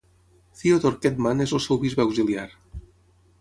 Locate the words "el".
1.59-1.61